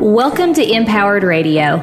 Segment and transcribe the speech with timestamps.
[0.00, 1.80] Welcome to Empowered Radio.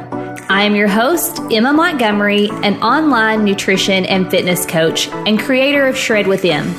[0.47, 5.97] I am your host, Emma Montgomery, an online nutrition and fitness coach and creator of
[5.97, 6.73] Shred with Em.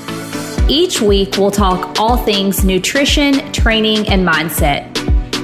[0.70, 4.86] Each week, we'll talk all things nutrition, training, and mindset.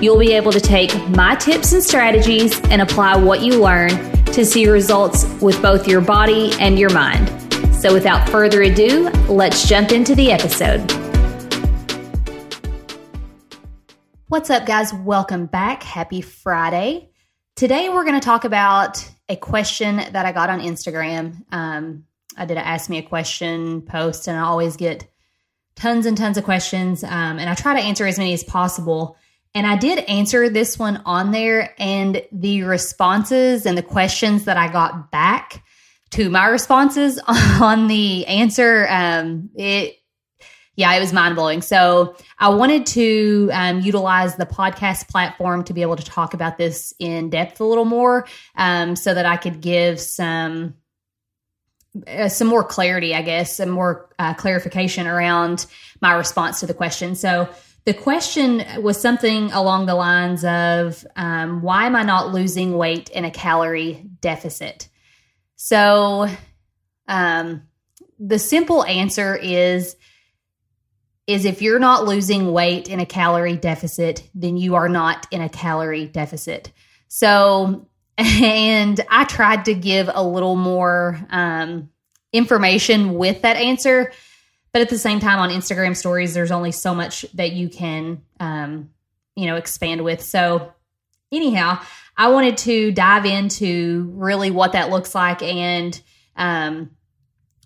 [0.00, 3.90] You'll be able to take my tips and strategies and apply what you learn
[4.26, 7.28] to see results with both your body and your mind.
[7.74, 10.99] So, without further ado, let's jump into the episode.
[14.30, 14.94] What's up, guys?
[14.94, 15.82] Welcome back.
[15.82, 17.10] Happy Friday.
[17.56, 21.42] Today, we're going to talk about a question that I got on Instagram.
[21.50, 22.04] Um,
[22.36, 25.10] I did an Ask Me a Question post, and I always get
[25.74, 29.16] tons and tons of questions, um, and I try to answer as many as possible.
[29.52, 34.56] And I did answer this one on there, and the responses and the questions that
[34.56, 35.64] I got back
[36.10, 39.96] to my responses on the answer, um, it
[40.80, 41.60] yeah, it was mind blowing.
[41.60, 46.56] So I wanted to um, utilize the podcast platform to be able to talk about
[46.56, 50.72] this in depth a little more, um, so that I could give some
[52.06, 55.66] uh, some more clarity, I guess, some more uh, clarification around
[56.00, 57.14] my response to the question.
[57.14, 57.46] So
[57.84, 63.10] the question was something along the lines of, um, "Why am I not losing weight
[63.10, 64.88] in a calorie deficit?"
[65.56, 66.26] So
[67.06, 67.64] um,
[68.18, 69.96] the simple answer is
[71.32, 75.40] is if you're not losing weight in a calorie deficit, then you are not in
[75.40, 76.72] a calorie deficit.
[77.08, 81.90] So, and I tried to give a little more um,
[82.32, 84.12] information with that answer,
[84.72, 88.22] but at the same time, on Instagram stories, there's only so much that you can,
[88.38, 88.90] um,
[89.36, 90.22] you know, expand with.
[90.22, 90.72] So,
[91.32, 91.80] anyhow,
[92.16, 96.00] I wanted to dive into really what that looks like and
[96.36, 96.90] um,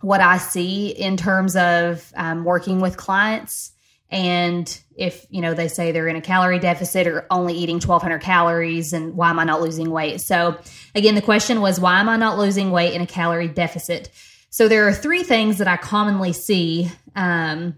[0.04, 3.72] what I see in terms of um, working with clients.
[4.10, 8.20] And if, you know, they say they're in a calorie deficit or only eating 1200
[8.20, 10.20] calories and why am I not losing weight?
[10.20, 10.58] So
[10.94, 14.10] again, the question was, why am I not losing weight in a calorie deficit?
[14.50, 17.76] So there are three things that I commonly see um,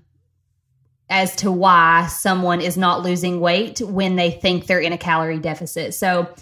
[1.08, 5.38] as to why someone is not losing weight when they think they're in a calorie
[5.38, 5.94] deficit.
[5.94, 6.34] So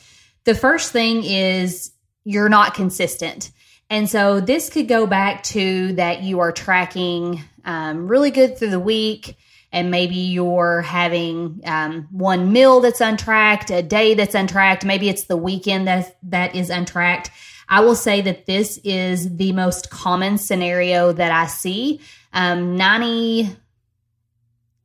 [0.45, 1.93] the first thing is
[2.25, 3.51] you're not consistent.
[3.91, 8.71] And so this could go back to that you are tracking um, really good through
[8.71, 9.37] the week,
[9.73, 14.85] and maybe you're having um, one meal that's untracked, a day that's untracked.
[14.85, 17.31] Maybe it's the weekend that that is untracked.
[17.69, 22.01] I will say that this is the most common scenario that I see.
[22.33, 23.57] Um, 90,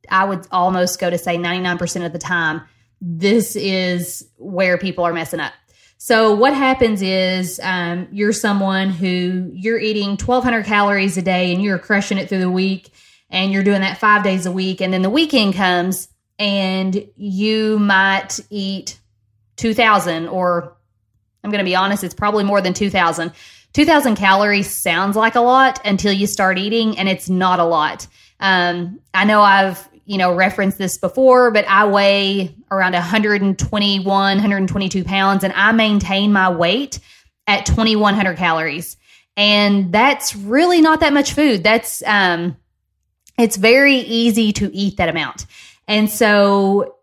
[0.08, 2.62] I would almost go to say 99% of the time,
[3.00, 5.52] this is where people are messing up.
[6.02, 11.62] So what happens is um, you're someone who you're eating 1,200 calories a day and
[11.62, 12.88] you're crushing it through the week,
[13.28, 16.08] and you're doing that five days a week, and then the weekend comes
[16.38, 18.98] and you might eat
[19.56, 20.74] 2,000 or
[21.44, 23.32] I'm going to be honest, it's probably more than 2,000.
[23.74, 28.06] 2,000 calories sounds like a lot until you start eating, and it's not a lot.
[28.40, 35.04] Um, I know I've you know, referenced this before, but I weigh around 121, 122
[35.04, 36.98] pounds, and I maintain my weight
[37.46, 38.96] at 2100 calories.
[39.36, 41.62] And that's really not that much food.
[41.62, 42.56] That's, um,
[43.38, 45.46] it's very easy to eat that amount.
[45.86, 46.96] And so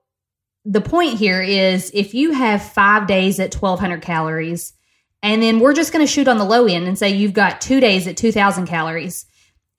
[0.66, 4.74] the point here is if you have five days at 1200 calories,
[5.24, 7.62] and then we're just going to shoot on the low end and say you've got
[7.62, 9.26] two days at 2000 calories,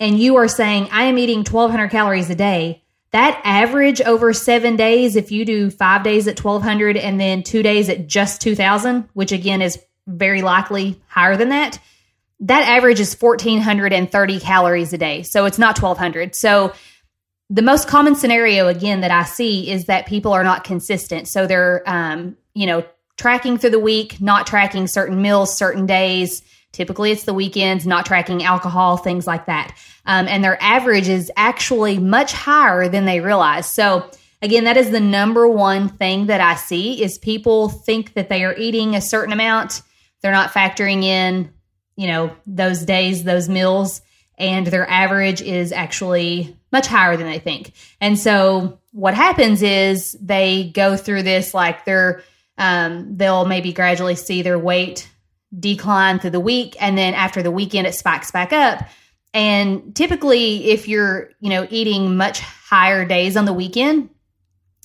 [0.00, 4.76] and you are saying, I am eating 1200 calories a day that average over seven
[4.76, 9.08] days, if you do five days at 1200 and then two days at just 2000,
[9.14, 11.78] which again is very likely higher than that,
[12.40, 15.22] that average is 1430 calories a day.
[15.22, 16.34] So it's not 1200.
[16.34, 16.72] So
[17.50, 21.28] the most common scenario again that I see is that people are not consistent.
[21.28, 22.84] So they're, um, you know,
[23.16, 26.42] tracking through the week, not tracking certain meals, certain days.
[26.72, 29.74] Typically, it's the weekends, not tracking alcohol, things like that
[30.08, 33.66] um, and their average is actually much higher than they realize.
[33.70, 34.10] So
[34.40, 38.42] again, that is the number one thing that I see is people think that they
[38.44, 39.82] are eating a certain amount.
[40.22, 41.52] They're not factoring in,
[41.94, 44.00] you know, those days, those meals,
[44.38, 47.72] and their average is actually much higher than they think.
[48.00, 52.22] And so what happens is they go through this like they're
[52.56, 55.08] um, they'll maybe gradually see their weight
[55.56, 58.86] decline through the week and then after the weekend it spikes back up
[59.34, 64.10] and typically, if you're, you know, eating much higher days on the weekend,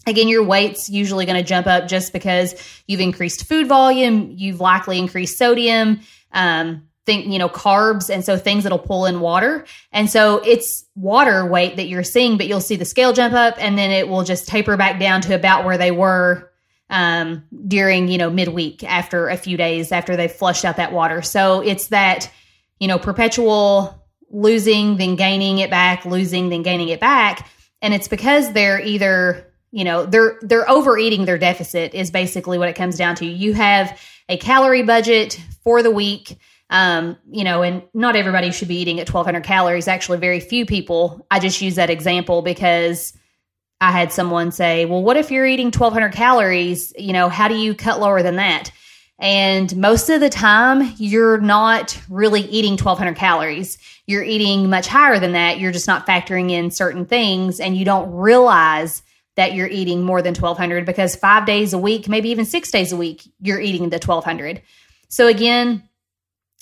[0.06, 2.54] again, your weight's usually going to jump up just because
[2.88, 6.02] you've increased food volume, you've likely increased sodium,
[6.34, 9.66] um, think, you know, carbs, and so things that'll pull in water.
[9.92, 13.56] And so it's water weight that you're seeing, but you'll see the scale jump up
[13.58, 16.53] and then it will just taper back down to about where they were
[16.90, 21.22] um, during you know midweek after a few days after they've flushed out that water.
[21.22, 22.32] So it's that
[22.80, 24.00] you know perpetual
[24.30, 27.50] losing then gaining it back, losing then gaining it back,
[27.82, 32.70] and it's because they're either you know they're they're overeating their deficit is basically what
[32.70, 33.26] it comes down to.
[33.26, 34.00] You have
[34.30, 36.38] a calorie budget for the week.
[36.70, 39.88] Um, you know, and not everybody should be eating at 1200 calories.
[39.88, 41.28] Actually, very few people.
[41.30, 43.14] I just use that example because
[43.84, 46.94] I had someone say, well, what if you're eating 1200 calories?
[46.98, 48.72] You know, how do you cut lower than that?
[49.20, 53.78] And most of the time, you're not really eating 1200 calories.
[54.08, 55.60] You're eating much higher than that.
[55.60, 59.04] You're just not factoring in certain things and you don't realize
[59.36, 62.94] that you're eating more than 1200 because five days a week, maybe even six days
[62.94, 64.62] a week, you're eating the 1200.
[65.10, 65.84] So again,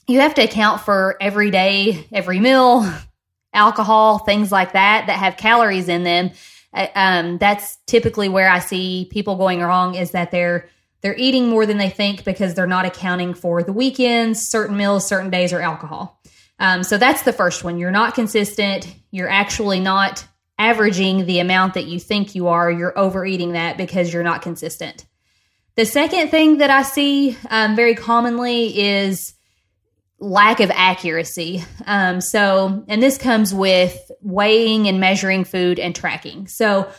[0.07, 2.91] you have to account for every day, every meal,
[3.53, 6.31] alcohol, things like that that have calories in them.
[6.73, 10.69] Uh, um, that's typically where I see people going wrong is that they're
[11.01, 15.07] they're eating more than they think because they're not accounting for the weekends, certain meals,
[15.07, 16.21] certain days, or alcohol.
[16.59, 17.79] Um, so that's the first one.
[17.79, 18.93] You're not consistent.
[19.09, 20.23] You're actually not
[20.59, 22.69] averaging the amount that you think you are.
[22.71, 25.07] You're overeating that because you're not consistent.
[25.75, 29.33] The second thing that I see um, very commonly is
[30.21, 31.65] lack of accuracy.
[31.85, 36.47] Um, so, and this comes with weighing and measuring food and tracking.
[36.47, 36.89] So,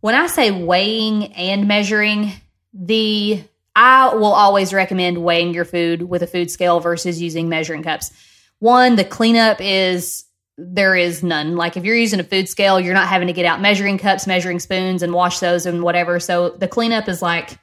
[0.00, 2.32] when I say weighing and measuring,
[2.72, 3.44] the
[3.76, 8.10] I will always recommend weighing your food with a food scale versus using measuring cups.
[8.58, 10.24] One, the cleanup is
[10.56, 11.56] there is none.
[11.56, 14.26] Like if you're using a food scale, you're not having to get out measuring cups,
[14.26, 16.20] measuring spoons, and wash those and whatever.
[16.20, 17.58] So the cleanup is like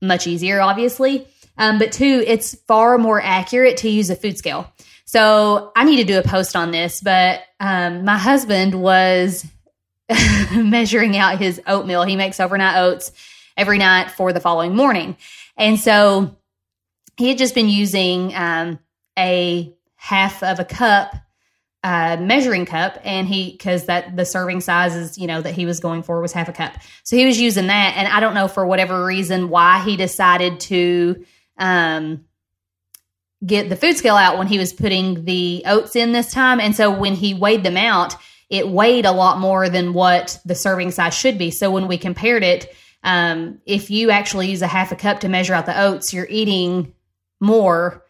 [0.00, 1.26] much easier, obviously.
[1.58, 4.72] Um, but two, it's far more accurate to use a food scale.
[5.04, 9.46] So I need to do a post on this, but um, my husband was
[10.54, 12.04] measuring out his oatmeal.
[12.04, 13.12] He makes overnight oats
[13.56, 15.16] every night for the following morning.
[15.56, 16.36] And so
[17.16, 18.78] he had just been using um,
[19.18, 21.14] a half of a cup
[21.84, 25.78] uh, measuring cup and he because that the serving sizes you know that he was
[25.78, 26.74] going for was half a cup
[27.04, 30.58] so he was using that and i don't know for whatever reason why he decided
[30.58, 31.24] to
[31.58, 32.24] um,
[33.44, 36.74] get the food scale out when he was putting the oats in this time and
[36.74, 38.14] so when he weighed them out
[38.50, 41.98] it weighed a lot more than what the serving size should be so when we
[41.98, 42.74] compared it
[43.04, 46.26] um, if you actually use a half a cup to measure out the oats you're
[46.28, 46.92] eating
[47.40, 48.04] more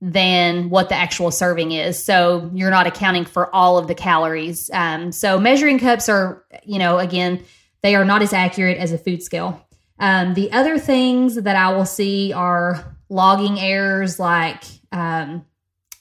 [0.00, 2.02] than what the actual serving is.
[2.02, 4.70] So you're not accounting for all of the calories.
[4.72, 7.44] Um, so measuring cups are, you know, again,
[7.82, 9.66] they are not as accurate as a food scale.
[10.00, 15.44] Um, the other things that I will see are logging errors like um,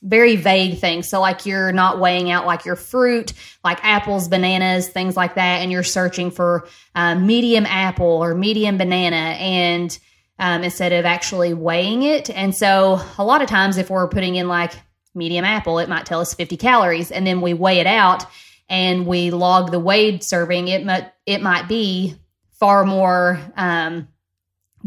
[0.01, 1.07] very vague things.
[1.07, 5.61] So, like you're not weighing out like your fruit, like apples, bananas, things like that,
[5.61, 9.15] and you're searching for um, medium apple or medium banana.
[9.15, 9.99] And
[10.39, 12.29] um, instead of actually weighing it.
[12.29, 14.71] And so a lot of times, if we're putting in like
[15.13, 18.25] medium apple, it might tell us 50 calories, and then we weigh it out
[18.69, 20.69] and we log the weighed serving.
[20.69, 22.15] It might it might be
[22.59, 24.07] far more um,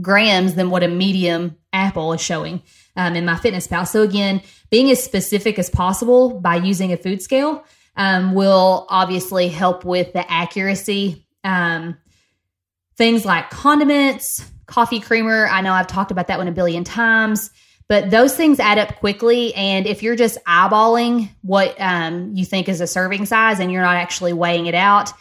[0.01, 2.63] grams than what a medium apple is showing
[2.97, 3.87] um, in MyFitnessPal.
[3.87, 7.65] So again, being as specific as possible by using a food scale
[7.97, 11.27] um, will obviously help with the accuracy.
[11.45, 11.97] Um,
[12.97, 15.47] things like condiments, coffee creamer.
[15.49, 17.51] I know I've talked about that one a billion times,
[17.89, 19.55] but those things add up quickly.
[19.55, 23.83] And if you're just eyeballing what um, you think is a serving size and you're
[23.83, 25.13] not actually weighing it out,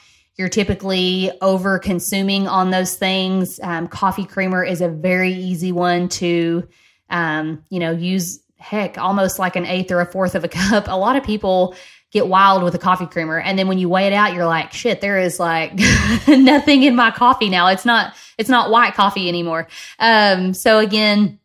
[0.42, 3.60] you're typically over consuming on those things.
[3.62, 6.68] Um, coffee creamer is a very easy one to,
[7.12, 10.86] um, you know, use heck, almost like an eighth or a fourth of a cup.
[10.88, 11.76] A lot of people
[12.10, 13.40] get wild with a coffee creamer.
[13.40, 15.74] And then when you weigh it out, you're like, shit, there is like
[16.28, 17.68] nothing in my coffee now.
[17.68, 19.68] It's not, it's not white coffee anymore.
[20.00, 21.40] Um, so again,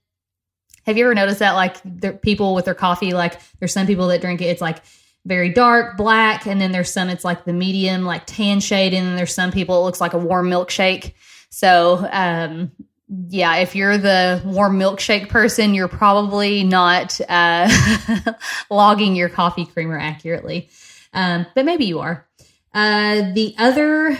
[0.86, 4.08] have you ever noticed that like the people with their coffee, like there's some people
[4.08, 4.78] that drink it, it's like
[5.26, 9.06] very dark black, and then there's some it's like the medium, like tan shade, and
[9.06, 11.14] then there's some people it looks like a warm milkshake.
[11.50, 12.70] So um,
[13.08, 17.68] yeah, if you're the warm milkshake person, you're probably not uh,
[18.70, 20.70] logging your coffee creamer accurately.
[21.12, 22.26] Um, but maybe you are.
[22.74, 24.18] Uh, the other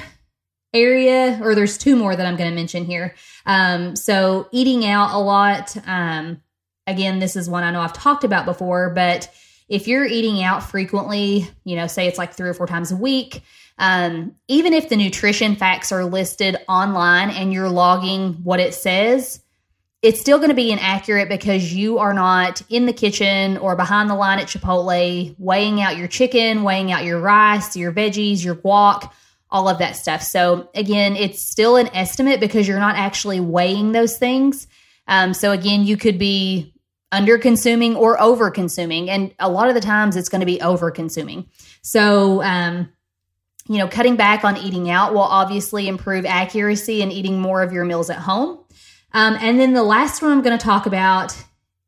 [0.72, 3.14] area, or there's two more that I'm going to mention here.
[3.44, 5.76] Um, so, eating out a lot.
[5.86, 6.42] Um,
[6.86, 9.28] again, this is one I know I've talked about before, but
[9.68, 12.96] if you're eating out frequently, you know, say it's like three or four times a
[12.96, 13.42] week,
[13.78, 19.40] um, even if the nutrition facts are listed online and you're logging what it says,
[20.02, 24.08] it's still going to be inaccurate because you are not in the kitchen or behind
[24.08, 28.54] the line at Chipotle weighing out your chicken, weighing out your rice, your veggies, your
[28.54, 29.10] guac,
[29.50, 30.22] all of that stuff.
[30.22, 34.68] So again, it's still an estimate because you're not actually weighing those things.
[35.08, 36.72] Um, so again, you could be
[37.12, 39.08] under consuming or over consuming.
[39.08, 41.48] And a lot of the times it's going to be over consuming.
[41.82, 42.90] So, um,
[43.68, 47.72] you know, cutting back on eating out will obviously improve accuracy and eating more of
[47.72, 48.64] your meals at home.
[49.12, 51.36] Um, and then the last one I'm going to talk about,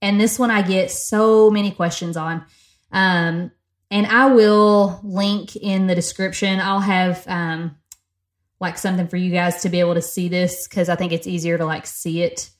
[0.00, 2.44] and this one I get so many questions on,
[2.92, 3.50] um,
[3.90, 6.60] and I will link in the description.
[6.60, 7.76] I'll have um,
[8.60, 11.26] like something for you guys to be able to see this because I think it's
[11.26, 12.50] easier to like see it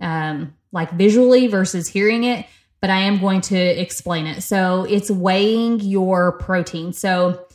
[0.00, 2.46] um, like visually versus hearing it.
[2.80, 4.42] But I am going to explain it.
[4.42, 6.92] So it's weighing your protein.
[6.92, 7.46] So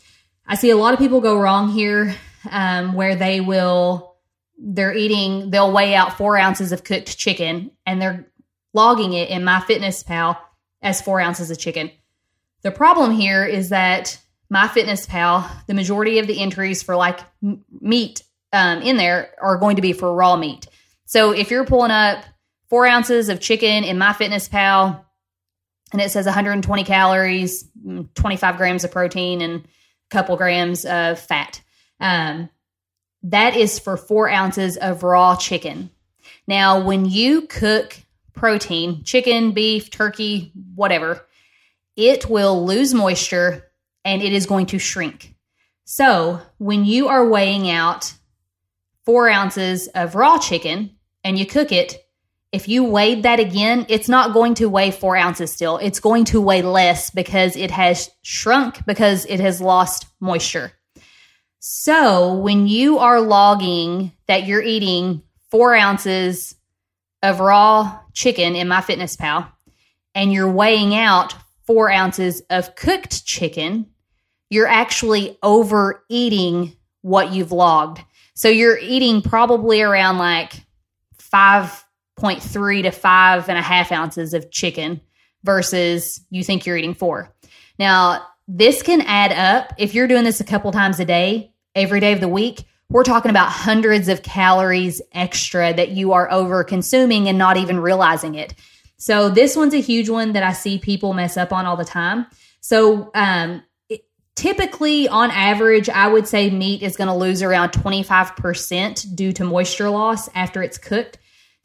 [0.46, 2.16] I see a lot of people go wrong here
[2.52, 4.16] um, where they will
[4.58, 8.32] they're eating they'll weigh out four ounces of cooked chicken and they're
[8.74, 10.38] logging it in MyFitnessPal
[10.82, 11.92] as four ounces of chicken
[12.66, 14.20] the problem here is that
[14.52, 17.20] MyFitnessPal, the majority of the entries for like
[17.80, 20.66] meat um, in there are going to be for raw meat.
[21.06, 22.26] So if you're pulling up
[22.70, 25.06] four ounces of chicken in MyFitnessPal
[25.94, 29.68] and it says 120 calories, mm, 25 grams of protein, and a
[30.10, 31.62] couple grams of fat,
[32.00, 32.50] um,
[33.24, 35.90] that is for four ounces of raw chicken.
[36.48, 37.98] Now, when you cook
[38.34, 41.26] protein, chicken, beef, turkey, whatever,
[41.96, 43.72] it will lose moisture
[44.04, 45.34] and it is going to shrink.
[45.86, 48.14] So when you are weighing out
[49.06, 52.05] four ounces of raw chicken and you cook it,
[52.56, 55.76] if you weighed that again, it's not going to weigh four ounces still.
[55.78, 60.72] It's going to weigh less because it has shrunk because it has lost moisture.
[61.60, 65.22] So when you are logging that you're eating
[65.52, 66.56] four ounces
[67.22, 69.52] of raw chicken in MyFitnessPal
[70.14, 71.36] and you're weighing out
[71.68, 73.88] four ounces of cooked chicken,
[74.50, 78.02] you're actually overeating what you've logged.
[78.34, 80.54] So you're eating probably around like
[82.20, 85.02] 5.3 to five and a half ounces of chicken
[85.44, 87.34] versus you think you're eating four.
[87.78, 89.74] Now, this can add up.
[89.78, 93.04] If you're doing this a couple times a day, every day of the week, we're
[93.04, 98.36] talking about hundreds of calories extra that you are over consuming and not even realizing
[98.36, 98.54] it.
[98.98, 101.86] So this one's a huge one that I see people mess up on all the
[101.86, 102.28] time.
[102.62, 103.64] So um,
[104.36, 109.44] typically, on average, I would say meat is going to lose around 25% due to
[109.44, 111.18] moisture loss after it's cooked.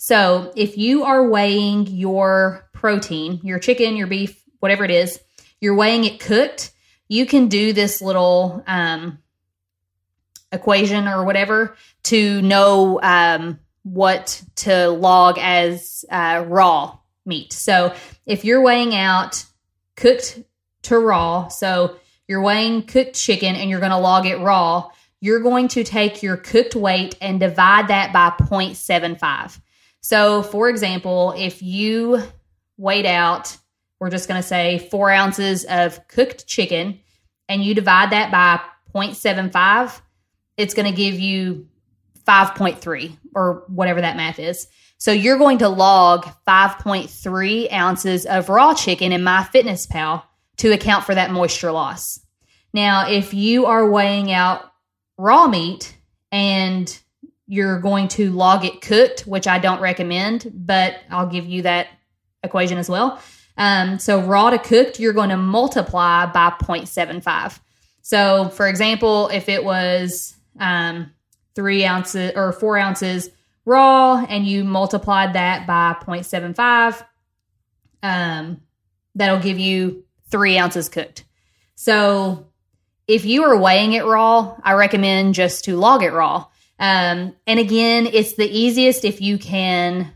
[0.03, 5.21] So if you are weighing your protein, your chicken, your beef, whatever it is,
[5.61, 6.73] you're weighing it cooked,
[7.09, 9.19] you can do this little um,
[10.51, 17.53] equation or whatever to know um, what to log as uh, raw meat.
[17.53, 19.45] So if you're weighing out
[19.97, 20.39] cooked
[20.85, 24.89] to raw, so you're weighing cooked chicken and you're going to log it raw,
[25.21, 29.61] you're going to take your cooked weight and divide that by 0.75.
[30.01, 32.23] So, for example, if you
[32.77, 33.57] weighed out,
[33.99, 37.01] we're just going to say four ounces of cooked chicken
[37.49, 38.61] and you divide that by
[38.95, 40.01] 0.75,
[40.57, 41.69] it's going to give you
[42.27, 44.69] 5.3 or whatever that math is.
[44.99, 50.23] So you're going to log 5.3 ounces of raw chicken in MyFitnessPal
[50.59, 52.21] to account for that moisture loss.
[52.73, 54.71] Now, if you are weighing out
[55.17, 55.97] raw meat
[56.31, 56.99] and
[57.51, 61.89] you're going to log it cooked, which I don't recommend, but I'll give you that
[62.45, 63.21] equation as well.
[63.57, 67.59] Um, so raw to cooked, you're going to multiply by 0.75.
[68.03, 71.11] So, for example, if it was um,
[71.57, 73.31] three ounces or four ounces
[73.65, 77.05] raw and you multiplied that by 0.75,
[78.05, 78.61] um,
[79.17, 81.25] that'll give you three ounces cooked.
[81.75, 82.47] So
[83.09, 86.47] if you are weighing it raw, I recommend just to log it raw.
[86.81, 90.11] Um, and again, it's the easiest if you can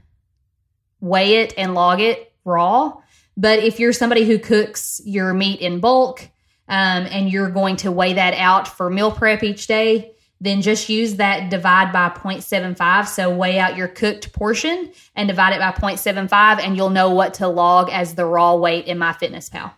[0.99, 3.01] weigh it and log it raw.
[3.37, 6.23] But if you're somebody who cooks your meat in bulk
[6.67, 10.89] um, and you're going to weigh that out for meal prep each day, then just
[10.89, 13.07] use that divide by 0.75.
[13.09, 17.35] So weigh out your cooked portion and divide it by 0.75, and you'll know what
[17.35, 19.73] to log as the raw weight in MyFitnessPal.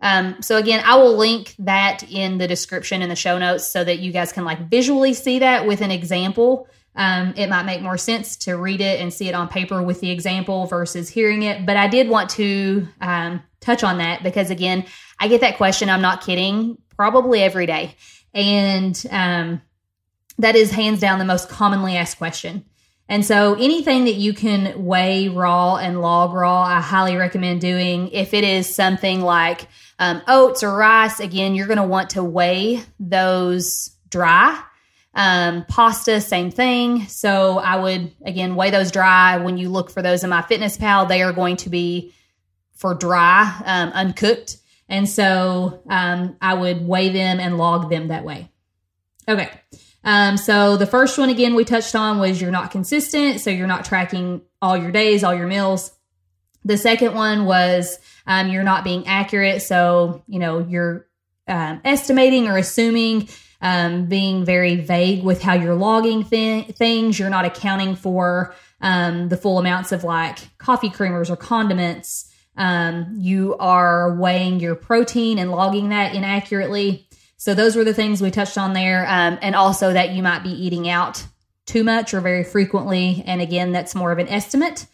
[0.00, 3.82] Um, so again, I will link that in the description in the show notes so
[3.82, 6.68] that you guys can like visually see that with an example.
[6.94, 10.00] Um, it might make more sense to read it and see it on paper with
[10.00, 11.66] the example versus hearing it.
[11.66, 14.84] But I did want to um, touch on that because again,
[15.18, 15.90] I get that question.
[15.90, 17.94] I'm not kidding, probably every day,
[18.34, 19.62] and um,
[20.38, 22.64] that is hands down the most commonly asked question.
[23.08, 28.08] And so anything that you can weigh raw and log raw, I highly recommend doing.
[28.08, 29.66] If it is something like
[29.98, 34.62] um, oats or rice, again, you're going to want to weigh those dry.
[35.14, 37.06] Um, pasta, same thing.
[37.06, 39.38] So I would again weigh those dry.
[39.38, 42.14] When you look for those in MyFitnessPal, they are going to be
[42.74, 44.58] for dry, um, uncooked.
[44.88, 48.50] And so um, I would weigh them and log them that way.
[49.28, 49.50] Okay.
[50.04, 53.66] Um, so the first one again we touched on was you're not consistent, so you're
[53.66, 55.92] not tracking all your days, all your meals.
[56.68, 61.06] The second one was um, you're not being accurate, so you know you're
[61.48, 63.30] um, estimating or assuming,
[63.62, 67.18] um, being very vague with how you're logging th- things.
[67.18, 72.30] You're not accounting for um, the full amounts of like coffee creamers or condiments.
[72.54, 77.08] Um, you are weighing your protein and logging that inaccurately.
[77.38, 80.42] So those were the things we touched on there, um, and also that you might
[80.42, 81.24] be eating out
[81.64, 83.22] too much or very frequently.
[83.24, 84.84] And again, that's more of an estimate.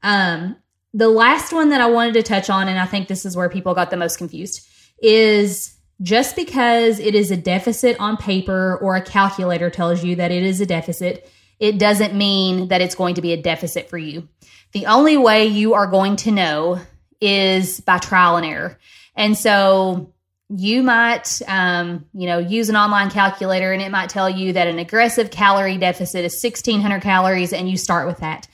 [0.00, 0.54] Um,
[0.94, 3.48] the last one that I wanted to touch on, and I think this is where
[3.48, 4.66] people got the most confused,
[5.02, 10.30] is just because it is a deficit on paper or a calculator tells you that
[10.30, 13.98] it is a deficit, it doesn't mean that it's going to be a deficit for
[13.98, 14.28] you.
[14.72, 16.80] The only way you are going to know
[17.20, 18.78] is by trial and error.
[19.16, 20.12] And so
[20.48, 24.66] you might, um, you know, use an online calculator and it might tell you that
[24.68, 28.46] an aggressive calorie deficit is 1600 calories and you start with that.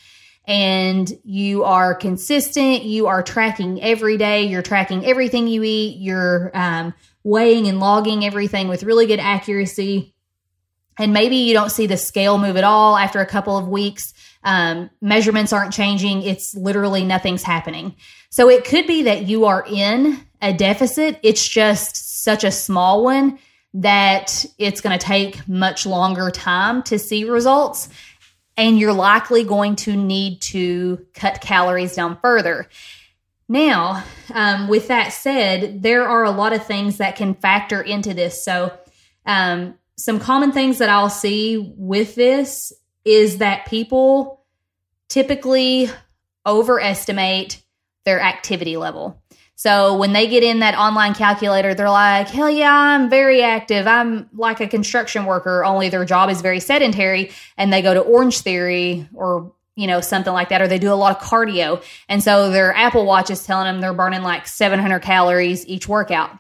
[0.51, 2.83] And you are consistent.
[2.83, 4.43] You are tracking every day.
[4.43, 5.99] You're tracking everything you eat.
[6.01, 6.93] You're um,
[7.23, 10.13] weighing and logging everything with really good accuracy.
[10.99, 14.13] And maybe you don't see the scale move at all after a couple of weeks.
[14.43, 16.23] Um, measurements aren't changing.
[16.23, 17.95] It's literally nothing's happening.
[18.31, 21.21] So it could be that you are in a deficit.
[21.23, 23.39] It's just such a small one
[23.73, 27.89] that it's going to take much longer time to see results.
[28.61, 32.69] And you're likely going to need to cut calories down further.
[33.49, 38.13] Now, um, with that said, there are a lot of things that can factor into
[38.13, 38.45] this.
[38.45, 38.71] So,
[39.25, 42.75] um, some common things that I'll see with this
[43.07, 44.45] is that people
[45.09, 45.89] typically
[46.45, 47.63] overestimate
[48.05, 49.23] their activity level.
[49.61, 53.87] So when they get in that online calculator, they're like, hell yeah, I'm very active.
[53.87, 57.31] I'm like a construction worker, only their job is very sedentary.
[57.59, 60.91] And they go to Orange Theory or, you know, something like that, or they do
[60.91, 61.85] a lot of cardio.
[62.09, 66.31] And so their Apple Watch is telling them they're burning like 700 calories each workout.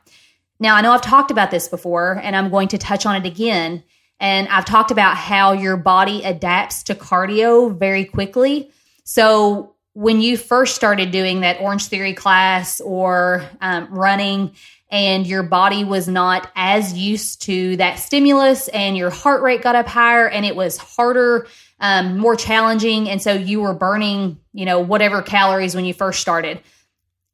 [0.59, 3.27] Now, I know I've talked about this before, and I'm going to touch on it
[3.27, 3.85] again.
[4.19, 8.71] And I've talked about how your body adapts to cardio very quickly.
[9.05, 14.53] So when you first started doing that Orange Theory class or um, running,
[14.91, 19.77] and your body was not as used to that stimulus, and your heart rate got
[19.77, 21.47] up higher, and it was harder,
[21.81, 26.21] um, more challenging, and so you were burning, you know, whatever calories when you first
[26.21, 26.61] started.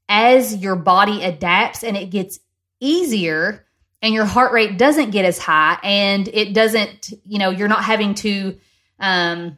[0.09, 2.39] As your body adapts and it gets
[2.81, 3.65] easier,
[4.03, 7.85] and your heart rate doesn't get as high, and it doesn't, you know, you're not
[7.85, 8.59] having to
[9.01, 9.57] um,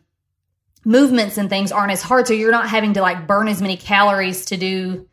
[0.89, 2.27] movements and things aren't as hard.
[2.27, 5.07] So you're not having to like burn as many calories to do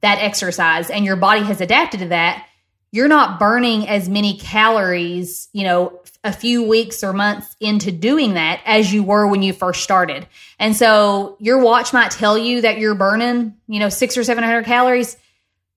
[0.00, 2.48] that exercise and your body has adapted to that.
[2.90, 8.34] You're not burning as many calories, you know, a few weeks or months into doing
[8.34, 10.26] that as you were when you first started.
[10.58, 14.64] And so your watch might tell you that you're burning, you know, six or 700
[14.64, 15.16] calories.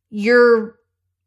[0.09, 0.79] You're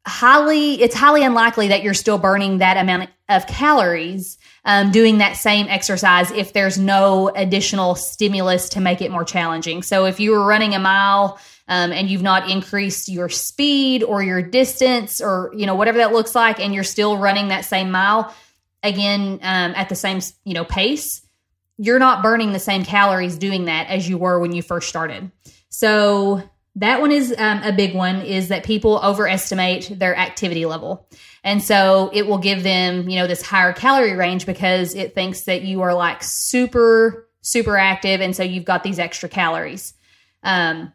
[0.07, 5.33] highly, it's highly unlikely that you're still burning that amount of calories um, doing that
[5.33, 9.83] same exercise if there's no additional stimulus to make it more challenging.
[9.83, 14.23] So if you were running a mile um, and you've not increased your speed or
[14.23, 17.91] your distance or you know whatever that looks like, and you're still running that same
[17.91, 18.33] mile
[18.83, 21.21] again um, at the same you know pace,
[21.77, 25.31] you're not burning the same calories doing that as you were when you first started.
[25.69, 26.41] So
[26.77, 31.07] that one is um, a big one is that people overestimate their activity level.
[31.43, 35.41] And so it will give them you know this higher calorie range because it thinks
[35.41, 39.93] that you are like super super active and so you've got these extra calories.
[40.43, 40.93] Um,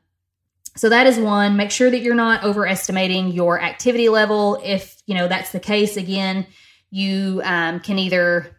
[0.76, 1.56] so that is one.
[1.56, 4.60] Make sure that you're not overestimating your activity level.
[4.64, 6.46] If you know that's the case again
[6.90, 8.54] you um, can either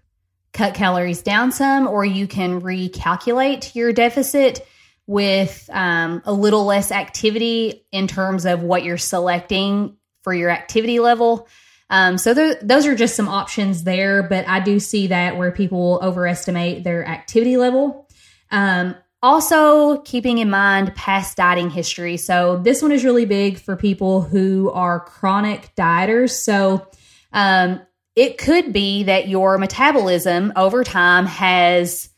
[0.53, 4.67] cut calories down some or you can recalculate your deficit
[5.07, 10.99] with um, a little less activity in terms of what you're selecting for your activity
[10.99, 11.47] level.
[11.89, 15.51] Um, so th- those are just some options there, but I do see that where
[15.51, 18.07] people overestimate their activity level.
[18.49, 22.17] Um, also, keeping in mind past dieting history.
[22.17, 26.31] So this one is really big for people who are chronic dieters.
[26.31, 26.87] So
[27.31, 27.81] um,
[28.15, 32.09] it could be that your metabolism over time has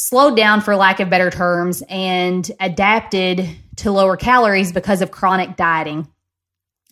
[0.00, 5.56] slowed down for lack of better terms and adapted to lower calories because of chronic
[5.56, 6.08] dieting.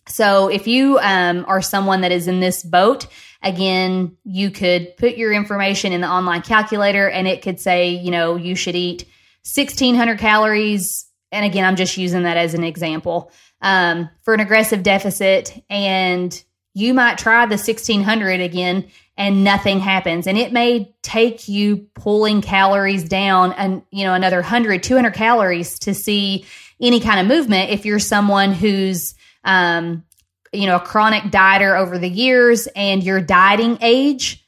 [0.07, 3.07] So if you um, are someone that is in this boat,
[3.41, 8.11] Again, you could put your information in the online calculator and it could say, you
[8.11, 9.05] know, you should eat
[9.43, 11.05] 1600 calories.
[11.31, 15.63] And again, I'm just using that as an example um, for an aggressive deficit.
[15.69, 16.43] And
[16.73, 20.27] you might try the 1600 again and nothing happens.
[20.27, 25.77] And it may take you pulling calories down and you know another 100 200 calories
[25.79, 26.45] to see
[26.81, 27.69] any kind of movement.
[27.69, 30.05] If you're someone who's um,
[30.53, 34.43] you know a chronic dieter over the years and your dieting age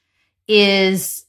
[0.47, 1.25] is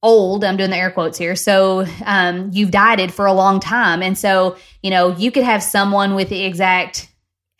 [0.00, 1.34] old i'm doing the air quotes here.
[1.34, 4.02] So um, you've dieted for a long time.
[4.02, 7.08] And so you know you could have someone with the exact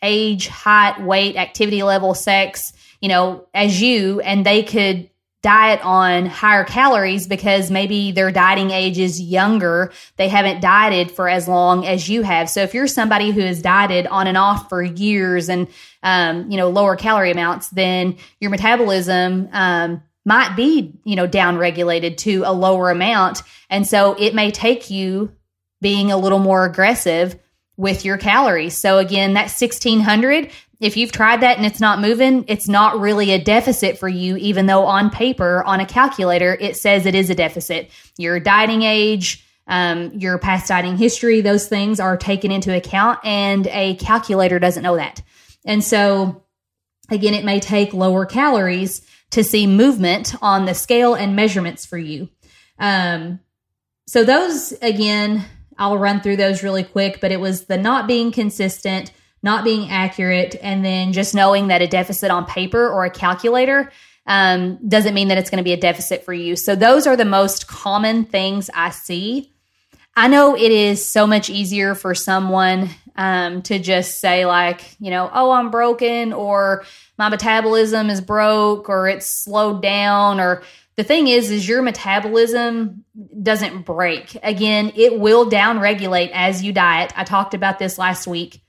[0.01, 5.08] age height weight activity level sex you know as you and they could
[5.41, 9.91] diet on higher calories because maybe their dieting age is younger.
[10.17, 12.49] They haven't dieted for as long as you have.
[12.49, 15.67] So if you're somebody who has dieted on and off for years and,
[16.03, 21.57] um, you know, lower calorie amounts, then your metabolism, um, might be, you know, down
[21.57, 23.41] regulated to a lower amount.
[23.69, 25.33] And so it may take you
[25.81, 27.39] being a little more aggressive
[27.79, 28.77] with your calories.
[28.77, 33.31] So again, that 1600, if you've tried that and it's not moving, it's not really
[33.31, 37.29] a deficit for you, even though on paper, on a calculator, it says it is
[37.29, 37.89] a deficit.
[38.17, 43.65] Your dieting age, um, your past dieting history, those things are taken into account, and
[43.67, 45.21] a calculator doesn't know that.
[45.65, 46.43] And so,
[47.09, 51.97] again, it may take lower calories to see movement on the scale and measurements for
[51.97, 52.27] you.
[52.77, 53.39] Um,
[54.05, 55.45] so, those again,
[55.79, 59.11] I'll run through those really quick, but it was the not being consistent
[59.41, 63.91] not being accurate, and then just knowing that a deficit on paper or a calculator
[64.25, 66.55] um, doesn't mean that it's going to be a deficit for you.
[66.55, 69.53] So, those are the most common things I see.
[70.15, 75.09] I know it is so much easier for someone um, to just say, like, you
[75.09, 76.83] know, oh, I'm broken, or
[77.17, 80.63] my metabolism is broke, or it's slowed down, or
[80.99, 83.05] the thing is is your metabolism
[83.41, 88.27] doesn't break again it will down regulate as you diet i talked about this last
[88.27, 88.61] week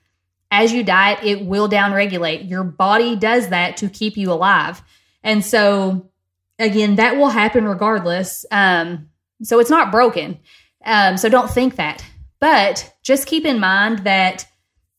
[0.50, 2.48] as you diet, it will downregulate.
[2.48, 4.82] Your body does that to keep you alive.
[5.22, 6.10] And so,
[6.58, 8.44] again, that will happen regardless.
[8.50, 9.10] Um,
[9.42, 10.40] so it's not broken.
[10.84, 12.04] Um, so don't think that.
[12.40, 14.46] But just keep in mind that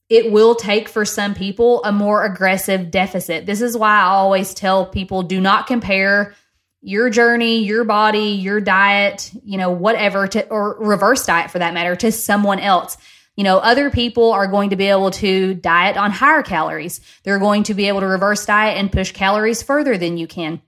[0.10, 3.46] it will take for some people a more aggressive deficit.
[3.46, 6.36] This is why I always tell people do not compare
[6.82, 11.74] your journey, your body, your diet, you know, whatever to, or reverse diet for that
[11.74, 12.98] matter to someone else
[13.36, 17.00] you know, other people are going to be able to diet on higher calories.
[17.24, 20.62] They're going to be able to reverse diet and push calories further than you can.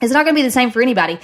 [0.00, 1.18] It's not going to be the same for anybody.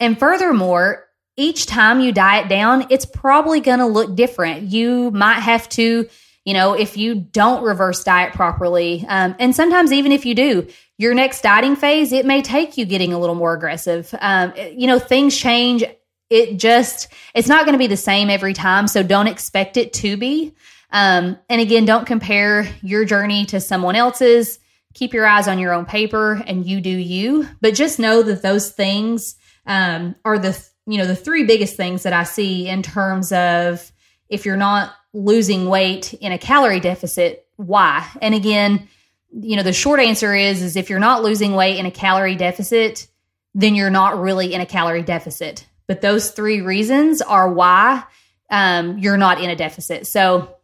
[0.00, 4.62] And furthermore, each time you diet down, it's probably going to look different.
[4.64, 6.08] You might have to,
[6.44, 10.66] you know, if you don't reverse diet properly, um, and sometimes even if you do,
[10.98, 14.14] your next dieting phase, it may take you getting a little more aggressive.
[14.20, 15.84] Um, you know, things change.
[16.30, 19.92] It just it's not going to be the same every time so don't expect it
[19.94, 20.54] to be.
[20.90, 24.58] Um, and again don't compare your journey to someone else's.
[24.94, 27.46] Keep your eyes on your own paper and you do you.
[27.60, 32.04] But just know that those things um, are the you know the three biggest things
[32.04, 33.90] that i see in terms of
[34.28, 38.06] if you're not losing weight in a calorie deficit why?
[38.20, 38.88] And again
[39.32, 42.36] you know the short answer is is if you're not losing weight in a calorie
[42.36, 43.06] deficit
[43.54, 48.04] then you're not really in a calorie deficit but those three reasons are why
[48.50, 50.06] um, you're not in a deficit.
[50.06, 50.56] So,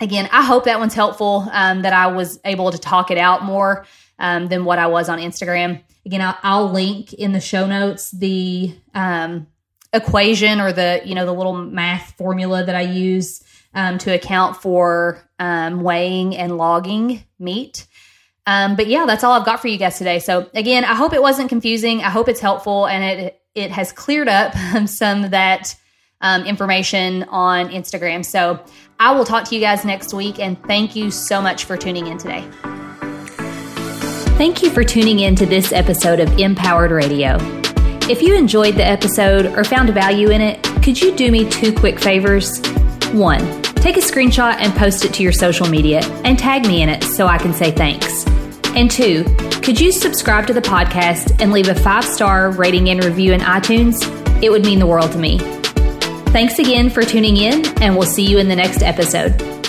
[0.00, 3.44] again, I hope that one's helpful, um, that I was able to talk it out
[3.44, 3.86] more
[4.18, 5.82] um, than what I was on Instagram.
[6.06, 9.46] Again, I'll, I'll link in the show notes the um,
[9.92, 13.42] equation or the, you know, the little math formula that I use
[13.74, 17.86] um, to account for um, weighing and logging meat.
[18.46, 20.18] Um, but yeah, that's all I've got for you guys today.
[20.18, 22.00] So again, I hope it wasn't confusing.
[22.02, 24.54] I hope it's helpful and it it has cleared up
[24.86, 25.76] some of that
[26.20, 28.24] um, information on Instagram.
[28.24, 28.62] So
[28.98, 32.06] I will talk to you guys next week, and thank you so much for tuning
[32.06, 32.44] in today.
[34.36, 37.36] Thank you for tuning in to this episode of Empowered Radio.
[38.08, 41.72] If you enjoyed the episode or found value in it, could you do me two
[41.72, 42.60] quick favors?
[43.12, 46.88] One, take a screenshot and post it to your social media and tag me in
[46.88, 48.24] it so I can say thanks.
[48.76, 49.24] And two,
[49.62, 53.40] could you subscribe to the podcast and leave a five star rating and review in
[53.40, 53.96] iTunes?
[54.42, 55.38] It would mean the world to me.
[56.30, 59.59] Thanks again for tuning in, and we'll see you in the next episode.